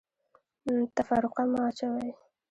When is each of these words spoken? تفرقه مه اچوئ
تفرقه 0.95 1.43
مه 1.51 1.59
اچوئ 1.69 2.09